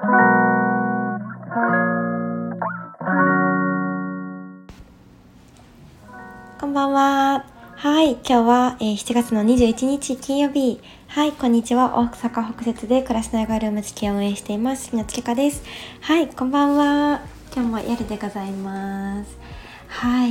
[0.00, 0.06] こ
[6.66, 7.44] んばんは。
[7.76, 10.80] はい、今日は、えー、7月の21日金曜日。
[11.08, 11.98] はい、こんにちは。
[11.98, 14.90] 大阪北節で暮らしながらルーム付きを運営しています。
[14.96, 15.62] ひつけかです。
[16.00, 17.20] はい、こんばんは。
[17.54, 19.36] 今日も夜でございます。
[19.86, 20.30] はい、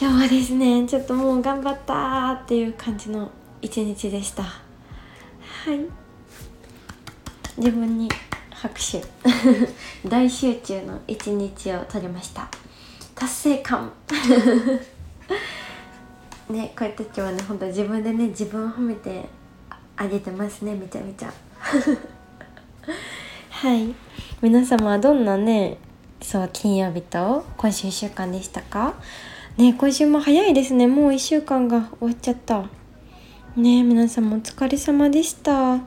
[0.00, 3.30] 今日はですね、ちょっともう頑張ったっていう感じの
[3.60, 4.44] 一日でした。
[4.44, 4.60] は
[5.74, 5.80] い。
[7.58, 8.08] 自分に
[8.62, 9.02] 拍手。
[10.08, 12.48] 大集中の一日を取りました。
[13.14, 13.90] 達成感。
[16.50, 19.26] ねこういう時はね本当自分でね自分を褒めて
[19.96, 21.30] あげてますねめちゃめちゃ
[23.50, 23.94] はい
[24.40, 25.76] 皆様はどんなね
[26.22, 28.94] そう金曜日と今週1週間でしたか？
[29.58, 32.64] ね今週も早いですねもう1週間が終わっちゃった
[33.56, 35.78] ね皆様お疲れ様でした。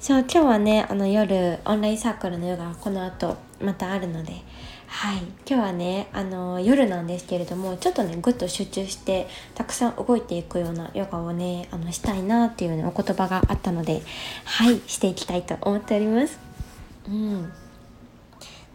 [0.00, 4.32] そう今日はねあの夜オンラインサークルのヨガこの後またあるので
[4.88, 5.18] はい。
[5.18, 14.02] 今日はねあの夜なんですけれどもちょっとねぐっと集中してたくさん動いていくようなヨガをねあのしたいなっていうねお言葉があったので
[14.44, 16.38] はいしていきたいと思っております。
[17.08, 17.52] うん。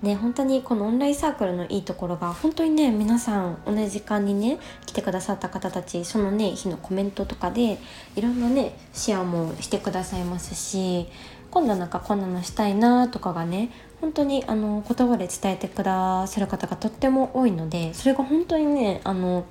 [0.02, 7.80] ね本当にこのオンラインサークルのいいところが本当にね皆さん同じ時間にね来てくださった方たちそのね日のコメントとかで
[8.16, 11.08] いろんなねシェアもしてくださいますし
[11.50, 19.46] 今度なんかこんなのしたいなとかがね本当にあの言葉で伝えてくださる方がとっても多いのでそれが本当にねあの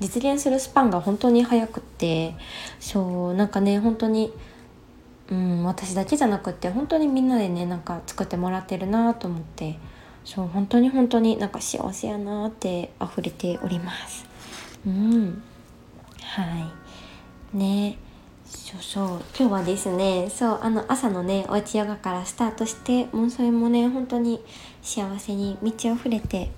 [0.00, 2.34] 実現するスパンが本当に早くって
[2.80, 4.32] そうなんかね本当に
[5.30, 9.78] うん私だけじゃなくって本当にみんなでねなんか作ってもらってるなと思って
[10.24, 14.26] そう本当に本当になんか幸せやなって溢れております。
[14.86, 15.42] うん。
[16.22, 16.42] は
[17.52, 17.56] い。
[17.56, 17.98] ね。
[18.46, 19.08] そうそう。
[19.38, 24.42] 今日はですねそうあの朝のねおうちヨガからスタートしてもうそれもね本当に
[24.82, 26.50] 幸せに満ち溢れて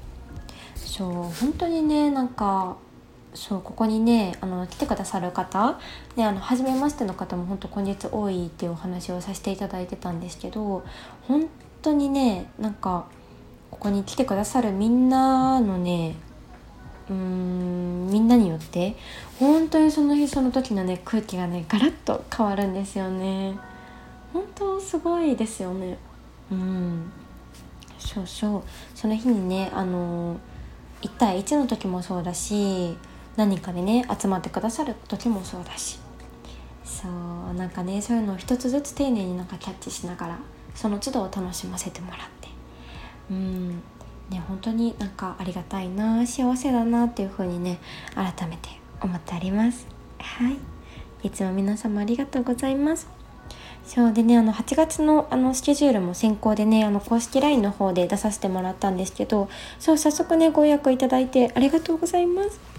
[0.74, 2.76] そう本当にねなんか
[3.36, 5.78] そうここにねあの来てくださる方
[6.16, 10.84] であの初めましての方も本当今月多いっていうお話をさせていただいてたんですけど
[11.28, 11.46] 本
[11.82, 13.06] 当にねなんか
[13.70, 16.16] ここに来てくださるみんなのね
[17.10, 18.96] うーんみんなによって
[19.38, 23.58] 本当にその日その時のね空気がねガラッと変わるんですよね。
[24.32, 25.98] 本当すごいですよね。
[26.50, 27.12] うん。
[27.98, 28.62] そうそう。
[28.94, 30.36] その日にねあの
[31.02, 32.96] 1対1の時もそうだし
[33.36, 35.98] 何かでね集まってくださる時もそうだし。
[36.84, 40.38] そうなんかねそういうのを一つずつ丁寧になんかキャッチしながら
[40.74, 42.48] その都度を楽しませてもらって。
[43.30, 43.82] うん。
[44.30, 47.78] ね本当になんかありがたいな幸せだなっていう風にね
[48.14, 48.68] 改めて
[49.00, 49.86] 思っております。
[50.18, 50.56] はい。
[51.22, 53.08] いつも皆様ありがとうございます。
[53.84, 59.48] そうでねあの8月のあのスケジュールも先行でねあの公式 LINE の方で出させてもらったんですけど
[59.78, 62.75] そう早速ねご予約いただいてありがとうございます。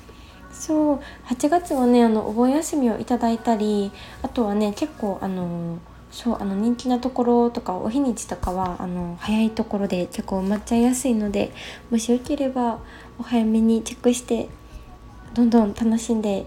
[0.59, 3.91] そう8月はねあのお盆休みをいただいたり
[4.23, 5.77] あとはね結構あの
[6.11, 11.51] そうあの人気なところとかお日にちとかはあの早いところで結構埋まっちゃいやすいので
[11.91, 12.79] もしよければ
[13.19, 14.49] お早めにチェックして
[15.33, 16.45] どんどん楽しんで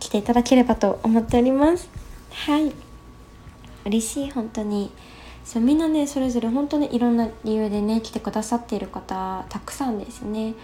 [0.00, 1.88] 来ていただければと思っております。
[2.30, 2.72] はい。
[3.86, 4.90] 嬉しい本当に。
[5.44, 10.54] そうみんなねそれぞれ本当にいろんな理由でね来てくださっている方たくさんですね。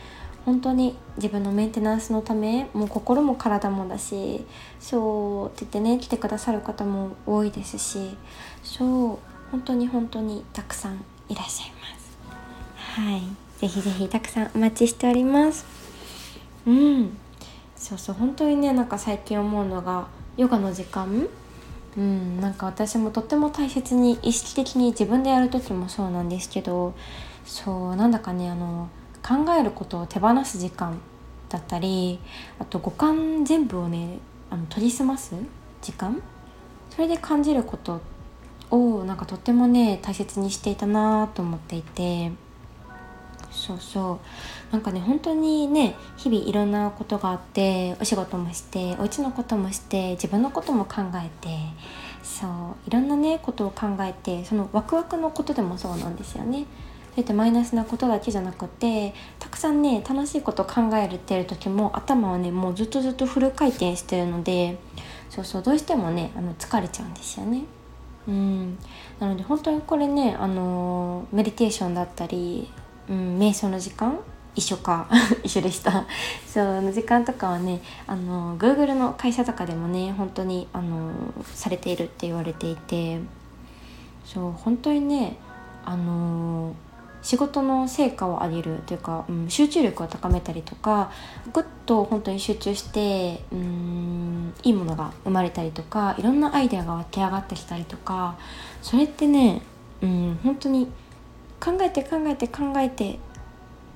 [0.44, 4.44] 本当に自分のメンテナンスのためもう心も体もだし
[4.78, 8.16] そうって言ってね来てくださる方も多いですし
[8.62, 9.18] そう
[9.50, 12.18] 本当に本当にたくさんいらっしゃいます。
[12.76, 13.22] はい。
[13.58, 15.64] ぜひぜひたくさんお待ちしております。
[16.66, 17.16] うん。
[17.76, 21.28] そうそう本当にねなんか最近思うのがヨガの時間。
[21.96, 22.40] うん。
[22.40, 26.94] なんか私もとっても大切に意識的に自分でやる時もそうなんですけど
[27.44, 28.88] そうなんだかねあの
[29.22, 31.00] 考えることを手放す時間
[31.48, 32.20] だったり
[32.58, 34.19] あと五感全部をね
[34.50, 35.34] あの研ぎ澄ます
[35.82, 36.22] 時間
[36.91, 38.00] それで感じること
[38.70, 42.33] をなんかとってもね大切にしていたなと思っていて
[43.50, 44.21] そうそ
[44.71, 51.59] うなんかね本当にね日々いろんなことがあってお仕事もしてお家のこともして自分のことも考えて
[52.22, 52.50] そう
[52.86, 56.66] いろんなねことを考えてそのワクワクのことでもそうなんですよね。
[57.20, 64.78] そうやってマイナスなことだけじゃなくてたくさんね楽しいこと考えてる時も頭はねもうずっとずっとフル回転してるので
[65.28, 67.64] そうそうどうしてもねあの疲れちゃうんですよね。
[68.26, 68.78] うん
[69.18, 72.70] なので本当にこれねあのメディテーションだったり、
[73.08, 74.18] うん、瞑想の時間
[74.54, 75.08] 一緒か
[75.44, 76.06] 一緒でした
[76.46, 81.10] そうの時間とかはねあの Google の会社とかでもね本当にあの
[81.44, 83.20] されているって言われていて
[84.24, 85.36] そう本当にね
[85.84, 86.74] あの
[87.22, 91.10] 仕事の成果を上げるというか、うん、集中力を高めたりとか
[91.52, 98.38] ぐっと本当に集中してうんいいものが生まれたりとかいろんなアイデアが湧き上がってきたりとか
[98.82, 99.62] それってね、
[100.02, 100.86] うん、本当に
[101.60, 103.18] 考えて考えて考えて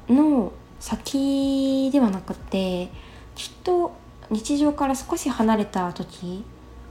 [0.08, 2.90] の先ではなくて
[3.34, 3.96] きっと
[4.30, 6.44] 日常から少し離れた時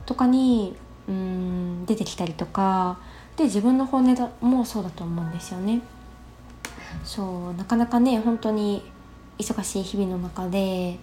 [0.05, 0.75] とかに
[1.07, 2.99] うん出てきたりとか
[3.37, 5.81] で自分の本音もそうだと思うんですよね。
[7.03, 8.83] そうなかなかね本当に
[9.37, 10.97] 忙しい日々の中で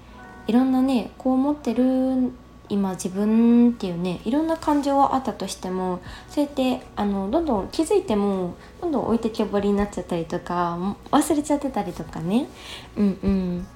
[0.46, 2.32] いろんなねこう思ってる
[2.68, 12.48] 今自分っていうねいろんな感情はあったとしてもそうやってあのどんどん気づいてもどんどん置いてけぼりになっちゃったりとか忘れちゃってたりとかね
[12.96, 13.66] うんうん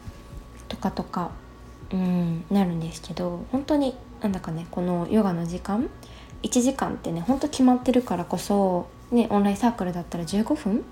[0.68, 1.32] とかとか
[1.92, 5.90] うんなるんですけど本当になんだかねこのヨガの時間
[6.44, 10.84] 1時間ってねほんと決まってるからこそ、ね、オンラインサークルだったら15分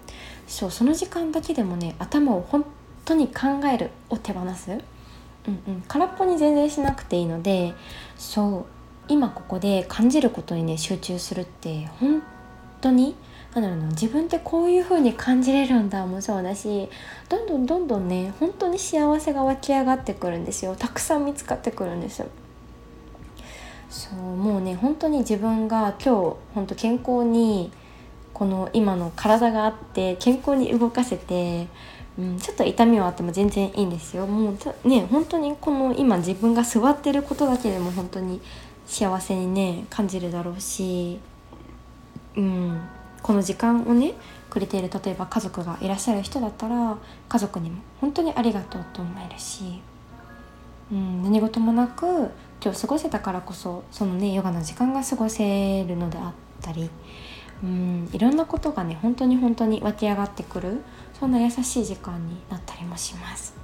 [0.46, 2.64] そうその時間だけでもね頭を本
[3.04, 4.78] 当に考えるを手放す、うん
[5.66, 7.74] うん、空っぽに全然しなくていいので
[8.16, 8.64] そう
[9.08, 12.22] 今ここで感じることにね集中するって本
[12.80, 13.16] 当に
[13.54, 16.88] なんだろうな自分ってこういう風に感じれるんだもそうだし
[17.28, 20.74] どんどんどんどんね本当に幸せが湧き上がってくるんですよ。
[20.76, 22.28] たくさん見つかってくるんですよ。
[23.90, 27.70] そうもうね本当に自分が今日本当健康に
[28.34, 31.68] この今の体があって健康に動かせて、
[32.18, 34.26] うん、ちょっと痛みはあっても全然いいんですよ。
[34.26, 38.40] もうね本当にこの今自分が座ってることだけでも本当に
[38.86, 41.18] 幸せにね感じるだろうし、
[42.36, 42.80] うん、
[43.22, 44.14] この時間をね
[44.50, 46.98] くれている例えば家族がいらっしゃる人だったら
[47.28, 49.80] 家族にも本当にありがとうと思えるし、
[50.90, 52.06] うん、何事もなく
[52.62, 56.90] 今日過ごせたからこそそのねヨガの時間が過ごせるのであったり
[57.62, 60.80] うんいろんなことがね本当に本当に湧き上がってくる
[61.18, 63.54] そんな優しい時間になったりもします。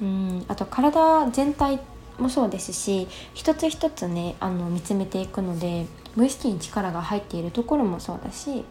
[0.00, 1.80] うんあと体全体
[2.18, 5.86] もそうですし一つ一つねあの見つめていくので
[6.16, 8.64] 無意識に力が入っているところもそうだし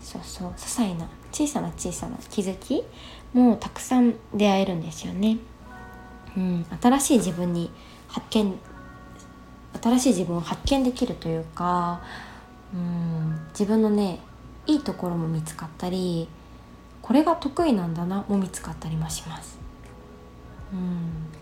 [0.00, 2.84] そうそう些細な小さな小さな気づき
[3.32, 5.38] もたくさん出会えるんですよね。
[6.36, 7.70] うん、新しい自分に
[8.08, 8.58] 発見
[9.80, 12.00] 新しい自分を発見できるというか
[12.74, 14.20] うん自分のね
[14.66, 16.28] いいところも見つかったり
[17.02, 19.58] これが得意なんだなも見つかったりもします。
[20.72, 21.34] うん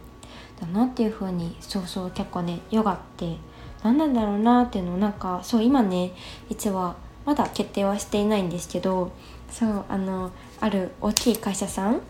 [0.60, 3.36] だなっていう風にそうそう結構ねヨガって
[3.82, 6.12] 何なんだろうなっていうのをなんかそう今ね
[6.48, 9.12] 実はまだ決定はしていないんですけど
[9.50, 10.30] そうあの
[10.60, 12.00] ある大きい会社さん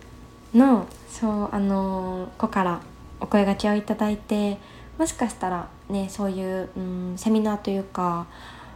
[0.55, 2.81] のそうあの子から
[3.21, 4.59] お声がけをいただいて
[4.99, 8.27] もしかしたらねそういう、うん、セミナーというか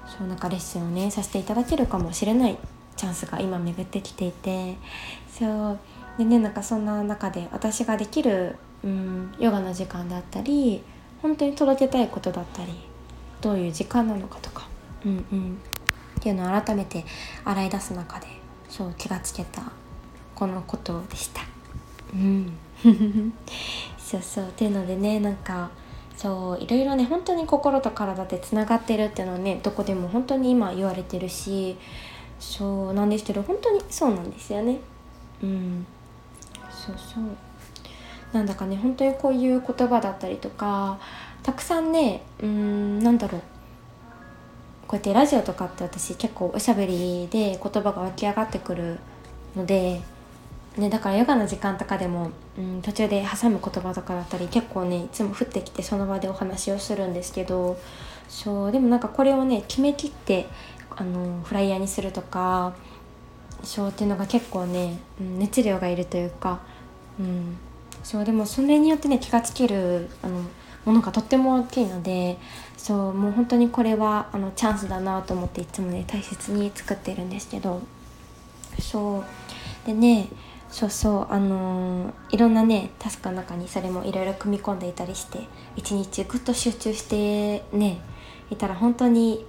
[0.06, 2.58] そうなんかレッスンをねさせていただけるかもしれない
[2.96, 4.76] チャンスが今巡ってきていて。
[5.38, 5.78] そう。
[6.18, 10.82] でねなんかそんな中で私ができる、うん、ヨガの時間だったり
[11.20, 12.72] 本当に届けたいことだったり
[13.40, 14.66] どういう時間なのかとか、
[15.04, 15.58] うんうん、
[16.18, 17.04] っていうのを改めて
[17.44, 18.26] 洗い出す中で
[18.68, 19.62] そう気がつけた
[20.34, 21.42] このことでした。
[22.12, 22.52] うん。
[23.98, 24.44] そうそう。
[24.44, 25.70] っていうのでねなんか
[26.16, 31.76] そういろいろね本当に心と体でつながってるっていうのはねどこでも本当に今言われてるし
[32.40, 34.78] そうなんですけど本当にそうなんですよね。
[35.42, 35.86] うん。
[36.70, 37.24] そうそう。
[38.32, 40.98] なんだかね本当にこういう言葉だったりとか
[41.42, 43.42] たくさんねうんなんだろう。
[44.88, 48.98] こうやってラジオとかって私結構おしゃべりで言葉が湧き上がってくる
[49.56, 50.00] ので
[50.76, 57.78] ね、だからヨガの時間とかでも、うん、途中で挟む言葉とかだったり結構ねいつも降ってきてその場でお話をするんですけど
[58.28, 60.46] そうでもなんかこれをね決めきって
[60.90, 62.74] あのフライヤーにするとか
[63.62, 66.60] そうっていうのが結構ね、うん、熱量がいるというか、
[67.18, 67.56] うん、
[68.02, 70.42] そうでもそれによってね気がつけるあの
[70.84, 72.36] ものがとっても大きいので
[72.76, 77.80] そうもう本当にこれはあのチャンスだなと思っていつもね大切に作ってるんですけど
[78.78, 79.24] そう。
[79.86, 80.28] でね
[80.70, 85.40] そうそうあのー、いろんなねタスクの中にそれもいろいろ組み込んでいたりして
[85.76, 88.00] 一日ぐっと集中してね
[88.50, 89.46] いたら本当に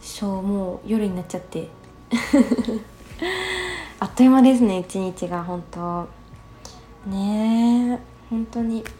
[0.00, 1.68] そうもう夜になっちゃって。
[3.98, 6.08] あっという間ですね一日が本当。
[7.06, 7.98] ねえ
[8.30, 8.82] 本当に。
[8.82, 8.90] で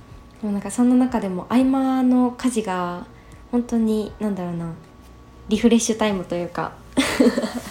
[0.42, 3.06] もなんかそんな中でも合間の家事が
[3.50, 4.72] 本当になんだろうな
[5.48, 6.72] リフレッシュタイムというか。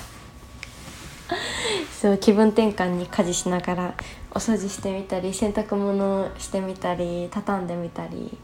[2.05, 3.95] そう気分転換に家事しながら
[4.29, 8.38] お掃除してみたり洗濯物してみたり畳んでみたり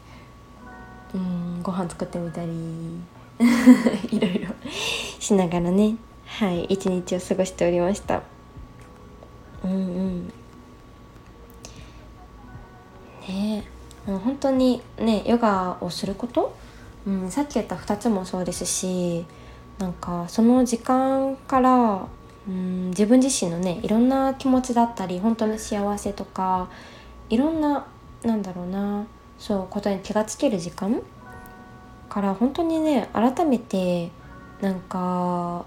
[1.14, 2.50] うんご飯作ってみたり
[4.10, 4.52] いろいろ
[5.20, 5.94] しながらね。
[6.26, 8.22] はい一日を過ごしておりました。
[9.62, 10.26] うんうん。
[13.28, 13.64] ね
[14.04, 16.52] もう本当にねヨガをすること、
[17.06, 19.24] うん、さっき言った2つもそうですし
[19.78, 22.08] なんかその時間から
[22.48, 26.68] うん自分自身のねいろんな気持ちだったり本当の幸せとか
[27.30, 27.86] いろんな
[28.22, 29.06] なんだろうな
[29.38, 31.02] そうことに気がつける時間
[32.08, 34.10] から本当にね改めて
[34.60, 35.64] なんか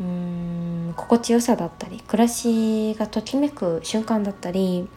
[0.00, 4.88] うん心地よさだったり暮らしがときめく瞬間だったり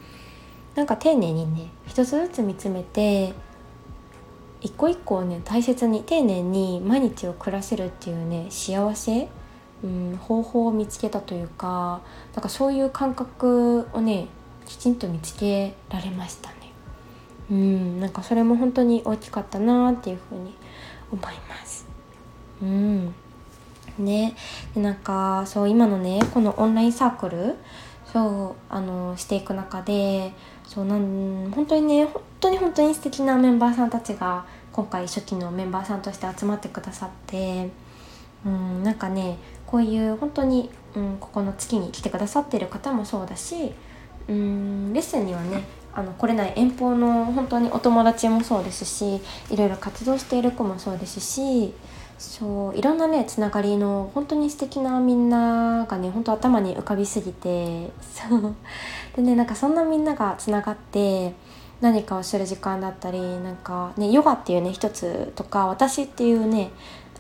[0.76, 3.34] なんか丁寧にね一つずつ見つめて
[4.62, 9.28] 一個一個をね大切に丁寧に毎日を暮らせるっていうね幸せ、
[9.84, 12.02] うん、方法を見つけたというか
[12.34, 14.28] なんかそういう感覚をね
[14.66, 16.56] きちんと見つけられましたね。
[17.52, 20.56] うんなんかそれも本当に大きかったなっていうふうに
[21.12, 21.86] 思います。
[22.62, 23.14] うん
[24.00, 24.36] ね
[24.74, 27.56] でなんかそう今のねこのオンラインサークル
[28.12, 30.34] そうあのしていく中で
[30.66, 37.70] そうなん本当にね本当に本当に素敵なメンバーさんたちが今回初期のメンバーさんとして集まってくださって
[38.46, 39.38] うんなんかね
[39.76, 43.74] こういう本当に、うん、ここの月に来てくださってる方もそうだし
[44.30, 45.64] うんレッスンにはね
[45.94, 49.20] あの来れない遠方の本当にお友達もそうですし
[49.52, 51.74] いろいろ活動している子もそうですし
[52.18, 58.56] そういろんなねつながりの本当に素敵なみんながね本当頭に浮かびすぎてそう。
[59.18, 61.34] でねなんかそんなみんながつながって
[61.82, 66.72] 何かをする時間だったりなんかねヨガっていうね一つとか私っていうね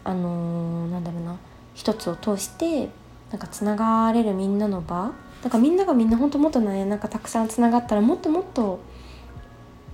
[0.05, 1.38] あのー、なんだろうな。
[1.75, 2.89] 一つを通して
[3.29, 5.12] なんかつながれるみんなの場。
[5.44, 8.79] なんかみんながみんなほんともっとねなんかたくさんつながったらもっともっと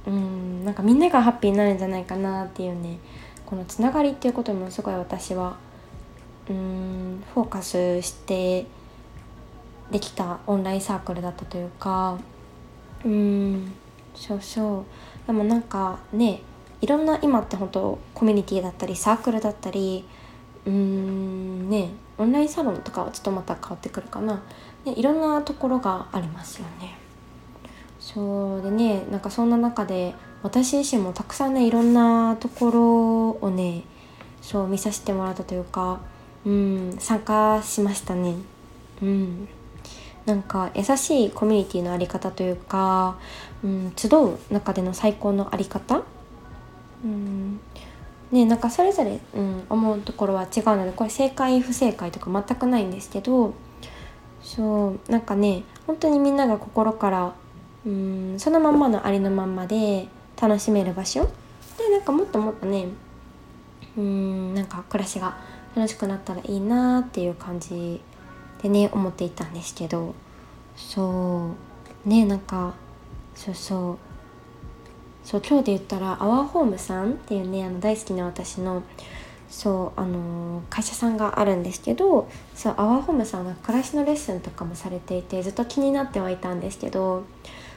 [0.07, 2.99] うんなんかみんながハッピーになるんじゃないかなっていうね。
[3.45, 5.57] このつながりっていうこともすごい私は
[6.49, 8.65] うんフォーカスして
[9.91, 12.17] できたオンラインサークルだったというか
[13.03, 13.73] うん
[14.15, 14.85] そうそ
[15.23, 15.27] う。
[15.27, 16.43] でもなんかね
[16.79, 20.05] いろんな今って本当コミュニティだったりサークルだったり
[20.65, 24.41] うんねオンラインサロンとかはちょっとまた変わってくるかな、
[24.85, 26.97] ね、いろんなところがありますよね。
[27.99, 33.83] そうでねなんかそんな中で私自身もたくさんねいろんなところをね
[34.41, 36.01] そう見させてもらったというか、
[36.45, 38.35] うん、参加しましたね。
[39.01, 39.47] うん、
[40.25, 43.17] なんか優しいコミュニティの在り方というか、
[43.63, 46.01] うん、集う中での最高の在り方、
[47.03, 47.59] うん
[48.31, 53.53] ね、なんかそれぞれ、うん、思うところは違うのでこれ正解不正解とか全くないんですけど
[54.41, 57.33] そうなんかね本当にみんなが心から
[57.85, 60.07] うんそのまんまのありのまんまで
[60.41, 61.29] 楽しめる場所。
[61.77, 62.87] でなんかもっともっとね
[63.97, 65.37] うんなんか暮らしが
[65.75, 68.01] 楽しくなったらいいなっていう感じ
[68.61, 70.13] でね思っていたんですけど
[70.75, 71.55] そ
[72.05, 72.73] うねなんか
[73.35, 74.10] そうそう
[75.23, 78.83] そう今日で言ったらアワーホームさんっていうねあの大好きな私の
[79.49, 87.25] そうあのー、会社さんがあるんですけどそうアワーホームさんは暮らしのレッスンとかもされていてずっと気になってはいたんですけど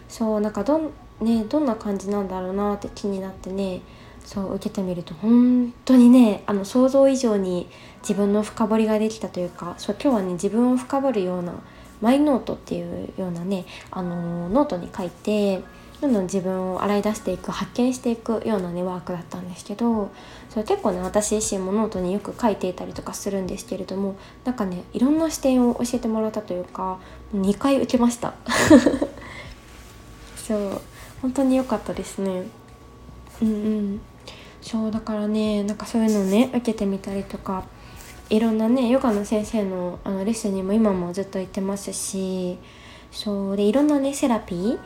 [0.08, 3.82] そうなんかどん,、ね、どんな感じなんだろうなって気になってね
[4.24, 7.68] そう受けてみると本当にねあの想像以上に
[8.02, 11.52] 自分の深掘りができたというかそう今日はね自分を深掘るような
[12.00, 15.62] マイノートっていうようなねあのノートに書いて
[16.00, 20.10] どんどん自分を洗い出していく発見していくようなねワークだったんですけど
[20.50, 26.98] それ結構ね私自身もノートによく書いていたりとかするんですけれどもなんかねいろんな視点を教えてもらったというか
[27.34, 28.34] 2回受けました。
[30.36, 30.80] そう
[31.22, 32.42] 本当に良かったですね。
[33.40, 34.00] うんうん。
[34.60, 37.64] そうだからねなんかそういうのね受けてみたりとか
[38.30, 42.58] いろんなねヨガの先生のあのレッスンにも今もずっと行ってますし
[43.12, 44.78] そうでいろんなねセラピー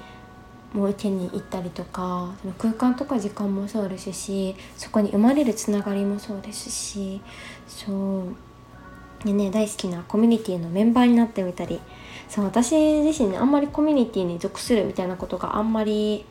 [0.72, 7.20] も受けに行ったりとかその空間とか時間もそうですしそこに生まれるつながりもそうですし
[7.66, 8.34] そう。
[9.24, 11.80] でね大好きなコミュニティのメンバーになってみたり
[12.28, 16.24] そう私自身ねあんまりコミュニティに属するみたいなことがあんまり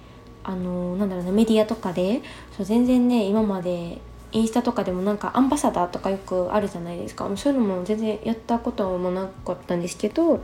[0.43, 2.21] あのなんだろうなメディアとかで
[2.55, 3.99] そう全然ね今まで
[4.31, 7.29] インスタとかでもなんかアンバサダーとかよくあるじゃないですか。
[7.35, 10.41] そういうのも全然やったこともなかったんですけど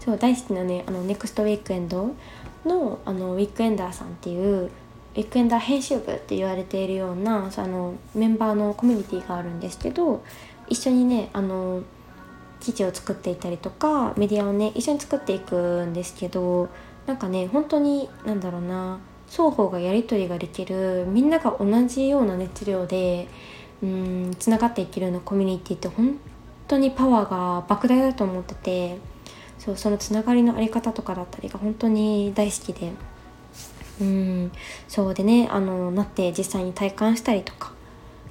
[0.00, 2.14] そう大好きなねあのネクストウィークエンド
[2.64, 10.24] のあのウィークエンダーさんっていうウィークエンダー編集部って言われているようなそのメンバーのコミュニティがあるんですけど
[10.68, 11.82] 一緒にねあの
[12.60, 16.68] 記事を作っていたりとかメディアをね一緒に作っていくんですけど
[17.06, 18.98] なんかね本当に何だろうな
[19.30, 23.28] 双方がやり取りができるみんなが同じような熱量で
[23.82, 26.18] うんつながっていけるようなコミュニティって本
[26.66, 28.98] 当にパワーが莫大だと思ってて
[29.58, 32.92] そうそのつながりのあり方とかだったりが本当に大好きで。
[34.00, 34.52] うん。
[34.88, 37.72] そうでねあのなって実際に体感したりとか。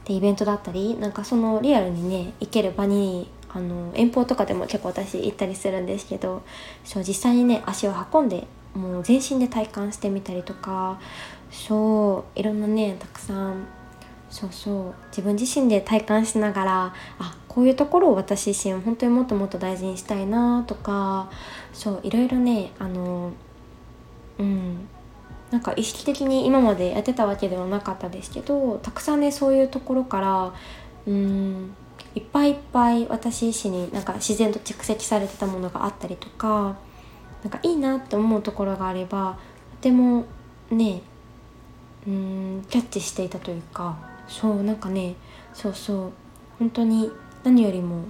[0.06, 6.44] でイベントだったりなんかそのリアルにね行ける場にあの遠方とかでも結構私行ったりするんですけど
[6.84, 11.00] そう実際にね足を運んでもう全身で体感してみたりとか。
[11.54, 13.68] そういろんなねたくさん。
[14.30, 21.30] そうそう自分自身で体感しながらあこういうところを私自身本当にもっともっと大事にしたいなとか
[21.72, 23.32] そういろいろねあの
[24.40, 24.88] うん。
[25.54, 30.54] なんか意識的に今までやってたわけではなかったですけどたくさんねそういうところから
[31.06, 31.76] うん
[32.16, 36.76] いっぱいいっぱい私自身になんか自然と蓄積されてたものがあったりとか
[37.44, 39.38] なんかいいなって思うところがあれば
[39.76, 40.26] とても
[40.72, 41.04] ね
[42.08, 43.96] うんキャッチしていたというか
[44.28, 45.14] そうなんかね
[45.54, 46.12] そうそう
[46.58, 47.12] 本当に
[47.44, 48.06] 何よりも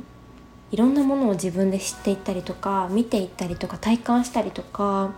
[0.71, 5.13] いろんなものを自分で知っていったりとか見ていったりとか体感したりとか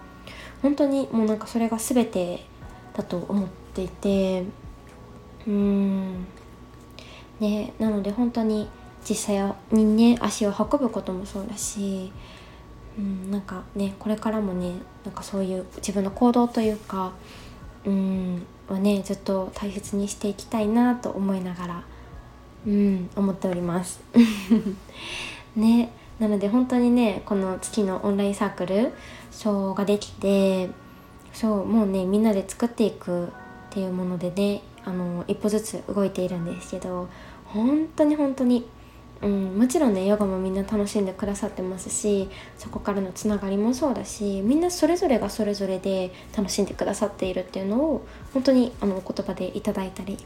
[0.61, 2.45] 本当にもうなんかそれが全て
[2.95, 4.43] だと思っていて
[5.47, 6.25] うん。
[7.39, 8.69] ねなので本当に
[9.07, 12.11] 実際にね足を運ぶこともそうだし
[12.97, 17.11] うん、なんかねこれからもねなんかそういう自分の行動というか
[17.85, 21.83] うんはねずっと大切にしていきたいなと思いながら
[22.65, 24.01] うん思っております。
[25.55, 28.93] ねなので本当にねこの月のオンラインサークル
[29.31, 30.69] そうができて
[31.33, 33.29] そうもうねみんなで作っていくっ
[33.69, 37.09] ていうものでねあの一歩ずつ動いているんですけど
[37.45, 38.65] 本当に本当に
[39.21, 50.17] うん、もちろんねヨガもみんな楽しんでくださってますしそこからのつながりもそうだしみんなそれぞれがそれぞれで楽しんでくださっているっていうのを本当にあのお言葉でいただいたり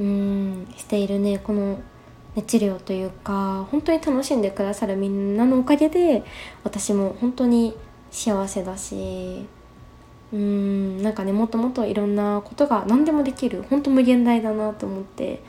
[0.00, 1.78] うんしているねこの
[2.34, 6.24] 熱量というか本当に楽しんでくださるみんなのおかげで
[6.64, 7.76] 私も本当に
[8.10, 9.46] 幸せだし
[10.32, 15.42] うんなんかねもっともっといろんなことが何でもできる本当無限大だなと思って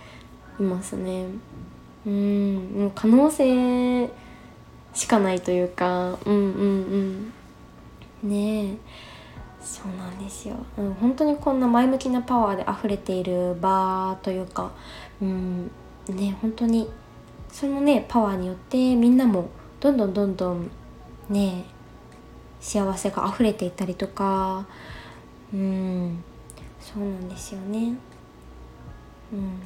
[0.60, 1.26] いますね。
[2.06, 4.10] うん可能性
[4.94, 7.32] しかないというかうんうん
[8.24, 8.78] うんねえ
[9.62, 14.72] そうなんですよ、うん、本当にこんな前向きなパワーで溢れている場というか
[15.22, 15.72] うん
[16.10, 16.90] ね本当に
[17.52, 20.72] そのねパワーによってみんなもどんどんどんどん
[21.30, 21.66] ね
[22.60, 24.66] 幸せが溢れていったりとか
[25.54, 26.24] うん
[26.80, 27.96] そうなんですよね。
[29.32, 29.60] うん。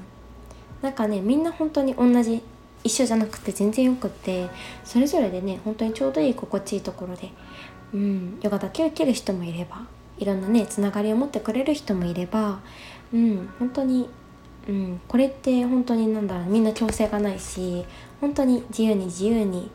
[0.81, 2.43] なんかねみんな本当に同じ
[2.83, 4.47] 一緒じゃなくて全然よくって
[4.83, 7.31] それぞれでね本当にちょうどいい心地いいところで、
[7.95, 12.59] うん、ヨガだけを受ける人もいればいろんなねつながりを持ってくれる人もいれば、
[13.13, 14.09] うん、本当に、
[14.67, 17.85] うん、これって本当になんだろうみんな強制がないし
[18.19, 19.71] 本当に自由に自由に、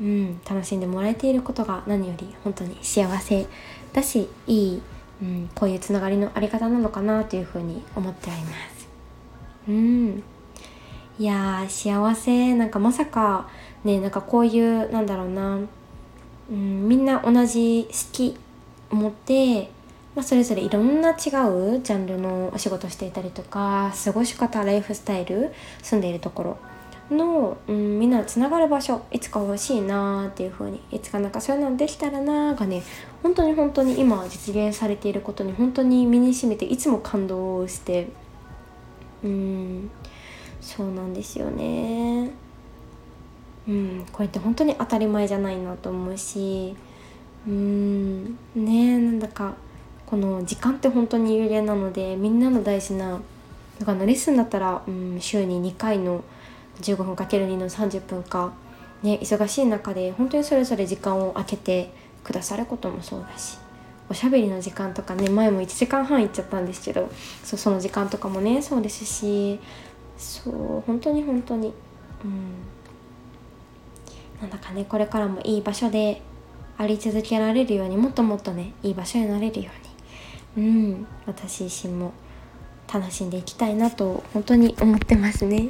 [0.00, 3.46] うん、楽しんでもらえていることが何より本当に幸せ
[3.94, 4.82] だしいい、
[5.22, 8.88] うん、こういうつながりのあり方なのかなというふうに思っております。
[9.68, 10.22] うん。
[11.18, 12.54] いや幸せ。
[12.54, 13.48] なんかまさか
[13.84, 15.60] ねなんかこういうなんだろうな、
[16.50, 18.36] うん、みんな同じ好き
[18.90, 19.70] 持って、
[20.14, 26.58] まあ、それぞれいろんな違うジャンルのお仕事していたりとか過ごし方ライフスタイル住んでいるところ
[27.10, 32.82] の、うん、みんなつながる場所いつか欲しいなっていう風にいつかなんかそういうのできたらながね
[33.22, 38.08] 本当に本当に今実現されていることに本当に身にしめていつも感動して
[39.22, 39.90] うん
[40.60, 42.45] そうなんですよね。
[43.68, 46.76] うんこうやって本当に当たり前じゃないなと思うし
[47.46, 49.54] うんねなんだか
[50.06, 53.20] この時間って本当に有限なのでみんなの大事な
[53.78, 56.22] だからレッスンだったら、うん、週に2回の
[56.80, 58.52] 15分かける2の30分か、
[59.02, 61.90] ね、忙しい中で本当にそれぞれ時間を空けて
[62.24, 63.58] くださることもそうだし
[64.08, 67.10] おしゃべりの時間とかね前も1時間半行っちゃったんですけど
[67.42, 69.58] そうその時間とかもねそうですし
[70.16, 70.54] そう
[70.86, 71.74] 本当に本当に
[72.24, 72.75] うん。
[74.40, 76.22] なんだかねこれからもいい場所で
[76.78, 79.70] あり続けられるようにもっともっとねいい場所になれるよ
[80.56, 80.66] うに。
[80.68, 82.12] うん私自身も
[82.92, 85.68] 楽しんでいきたいなと本当に思ってますね。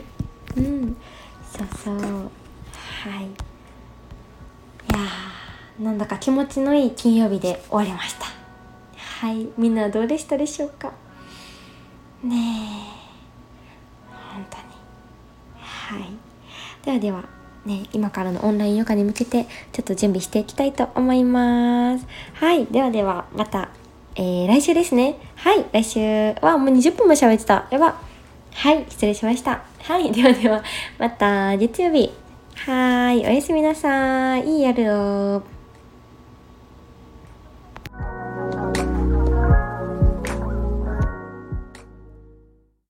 [0.57, 0.97] うん
[1.51, 1.97] そうそう。
[1.97, 2.01] は
[3.21, 3.25] い。
[3.25, 3.29] い
[4.93, 8.27] やーなんだか気持ちのいい金曜日で終わりました。
[8.97, 10.93] はいみんなどうでしたでしょうか？
[12.23, 12.37] ね
[12.93, 12.97] え。
[15.61, 16.09] はい。
[16.85, 17.36] ではでは。
[17.67, 22.07] ね今からのオンラインヨガに向けてちょっと準備していきたいと思います。
[22.35, 23.69] はいではではまた、
[24.15, 25.19] えー、来週ですね。
[25.35, 26.01] はい来週
[26.41, 27.67] はもう20分も喋ってた。
[27.71, 28.01] やば
[28.55, 29.65] はい失礼しました。
[29.83, 30.63] はいではでは
[30.99, 32.13] また月曜日。
[32.55, 34.47] はーいおやすみなさい。
[34.47, 35.56] いい夜を。